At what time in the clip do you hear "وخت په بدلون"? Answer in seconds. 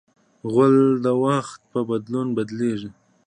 1.25-2.27